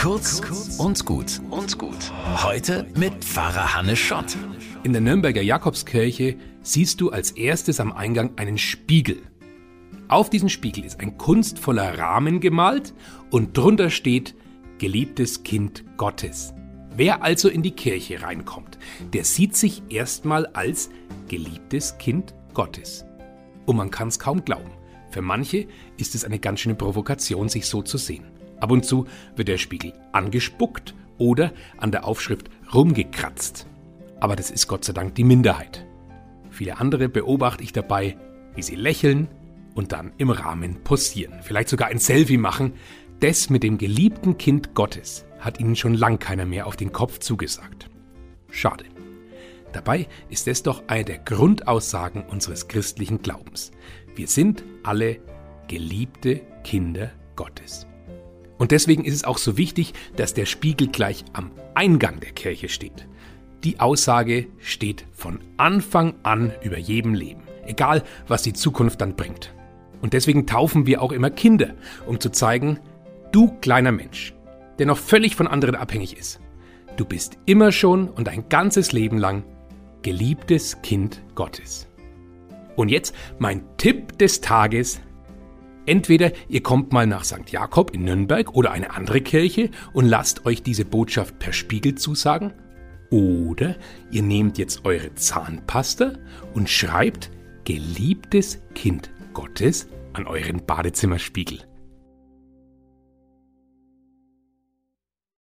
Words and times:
Kurz 0.00 0.40
und 0.78 1.04
gut 1.04 1.42
und 1.50 1.76
gut. 1.76 2.10
Heute 2.42 2.86
mit 2.96 3.22
Pfarrer 3.22 3.74
Hannes 3.74 3.98
Schott. 3.98 4.34
In 4.82 4.94
der 4.94 5.02
Nürnberger 5.02 5.42
Jakobskirche 5.42 6.36
siehst 6.62 7.02
du 7.02 7.10
als 7.10 7.32
erstes 7.32 7.80
am 7.80 7.92
Eingang 7.92 8.32
einen 8.36 8.56
Spiegel. 8.56 9.20
Auf 10.08 10.30
diesen 10.30 10.48
Spiegel 10.48 10.86
ist 10.86 11.00
ein 11.00 11.18
kunstvoller 11.18 11.98
Rahmen 11.98 12.40
gemalt 12.40 12.94
und 13.30 13.54
drunter 13.54 13.90
steht 13.90 14.34
Geliebtes 14.78 15.42
Kind 15.42 15.84
Gottes. 15.98 16.54
Wer 16.96 17.22
also 17.22 17.50
in 17.50 17.62
die 17.62 17.72
Kirche 17.72 18.22
reinkommt, 18.22 18.78
der 19.12 19.24
sieht 19.24 19.54
sich 19.54 19.82
erstmal 19.90 20.46
als 20.46 20.88
geliebtes 21.28 21.98
Kind 21.98 22.34
Gottes. 22.54 23.04
Und 23.66 23.76
man 23.76 23.90
kann 23.90 24.08
es 24.08 24.18
kaum 24.18 24.46
glauben. 24.46 24.70
Für 25.10 25.20
manche 25.20 25.66
ist 25.98 26.14
es 26.14 26.24
eine 26.24 26.38
ganz 26.38 26.60
schöne 26.60 26.74
Provokation, 26.74 27.50
sich 27.50 27.66
so 27.66 27.82
zu 27.82 27.98
sehen. 27.98 28.24
Ab 28.60 28.70
und 28.70 28.84
zu 28.84 29.06
wird 29.36 29.48
der 29.48 29.58
Spiegel 29.58 29.92
angespuckt 30.12 30.94
oder 31.18 31.52
an 31.78 31.92
der 31.92 32.06
Aufschrift 32.06 32.50
rumgekratzt. 32.72 33.66
Aber 34.20 34.36
das 34.36 34.50
ist 34.50 34.68
Gott 34.68 34.84
sei 34.84 34.92
Dank 34.92 35.14
die 35.14 35.24
Minderheit. 35.24 35.86
Viele 36.50 36.78
andere 36.78 37.08
beobachte 37.08 37.64
ich 37.64 37.72
dabei, 37.72 38.16
wie 38.54 38.62
sie 38.62 38.74
lächeln 38.74 39.28
und 39.74 39.92
dann 39.92 40.12
im 40.18 40.30
Rahmen 40.30 40.82
posieren. 40.82 41.40
Vielleicht 41.42 41.68
sogar 41.68 41.88
ein 41.88 41.98
Selfie 41.98 42.36
machen. 42.36 42.74
Das 43.20 43.50
mit 43.50 43.62
dem 43.62 43.78
geliebten 43.78 44.38
Kind 44.38 44.74
Gottes 44.74 45.24
hat 45.38 45.60
ihnen 45.60 45.76
schon 45.76 45.94
lang 45.94 46.18
keiner 46.18 46.46
mehr 46.46 46.66
auf 46.66 46.76
den 46.76 46.92
Kopf 46.92 47.18
zugesagt. 47.18 47.88
Schade. 48.50 48.84
Dabei 49.72 50.08
ist 50.28 50.48
es 50.48 50.62
doch 50.62 50.82
eine 50.88 51.04
der 51.04 51.18
Grundaussagen 51.18 52.24
unseres 52.24 52.66
christlichen 52.66 53.22
Glaubens. 53.22 53.70
Wir 54.16 54.26
sind 54.26 54.64
alle 54.82 55.20
geliebte 55.68 56.40
Kinder 56.64 57.12
Gottes. 57.36 57.86
Und 58.60 58.72
deswegen 58.72 59.06
ist 59.06 59.14
es 59.14 59.24
auch 59.24 59.38
so 59.38 59.56
wichtig, 59.56 59.94
dass 60.16 60.34
der 60.34 60.44
Spiegel 60.44 60.88
gleich 60.88 61.24
am 61.32 61.50
Eingang 61.74 62.20
der 62.20 62.32
Kirche 62.32 62.68
steht. 62.68 63.08
Die 63.64 63.80
Aussage 63.80 64.48
steht 64.58 65.06
von 65.12 65.40
Anfang 65.56 66.14
an 66.24 66.52
über 66.62 66.76
jedem 66.76 67.14
Leben, 67.14 67.40
egal 67.64 68.04
was 68.28 68.42
die 68.42 68.52
Zukunft 68.52 69.00
dann 69.00 69.16
bringt. 69.16 69.54
Und 70.02 70.12
deswegen 70.12 70.46
taufen 70.46 70.86
wir 70.86 71.00
auch 71.00 71.12
immer 71.12 71.30
Kinder, 71.30 71.72
um 72.06 72.20
zu 72.20 72.28
zeigen, 72.28 72.78
du 73.32 73.48
kleiner 73.62 73.92
Mensch, 73.92 74.34
der 74.78 74.84
noch 74.84 74.98
völlig 74.98 75.36
von 75.36 75.46
anderen 75.46 75.74
abhängig 75.74 76.18
ist, 76.18 76.38
du 76.98 77.06
bist 77.06 77.38
immer 77.46 77.72
schon 77.72 78.08
und 78.08 78.28
ein 78.28 78.50
ganzes 78.50 78.92
Leben 78.92 79.16
lang 79.16 79.42
geliebtes 80.02 80.82
Kind 80.82 81.22
Gottes. 81.34 81.88
Und 82.76 82.90
jetzt 82.90 83.14
mein 83.38 83.62
Tipp 83.78 84.18
des 84.18 84.42
Tages 84.42 85.00
Entweder 85.86 86.32
ihr 86.48 86.62
kommt 86.62 86.92
mal 86.92 87.06
nach 87.06 87.24
St. 87.24 87.50
Jakob 87.50 87.92
in 87.92 88.04
Nürnberg 88.04 88.54
oder 88.54 88.70
eine 88.70 88.94
andere 88.94 89.20
Kirche 89.20 89.70
und 89.92 90.06
lasst 90.06 90.46
euch 90.46 90.62
diese 90.62 90.84
Botschaft 90.84 91.38
per 91.38 91.52
Spiegel 91.52 91.94
zusagen, 91.94 92.52
oder 93.10 93.76
ihr 94.10 94.22
nehmt 94.22 94.56
jetzt 94.56 94.84
eure 94.84 95.14
Zahnpasta 95.14 96.12
und 96.54 96.70
schreibt 96.70 97.30
Geliebtes 97.64 98.62
Kind 98.74 99.10
Gottes 99.34 99.88
an 100.12 100.26
euren 100.26 100.64
Badezimmerspiegel. 100.64 101.69